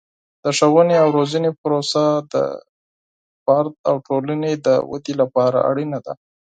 د 0.43 0.45
ښوونې 0.57 0.95
او 1.03 1.07
روزنې 1.17 1.51
پروسه 1.61 2.03
د 2.33 2.35
فرد 3.43 3.73
او 3.89 3.95
ټولنې 4.07 4.51
د 4.65 4.67
ودې 4.91 5.13
لپاره 5.21 5.57
اړینه 5.69 5.99
ده. 6.05 6.13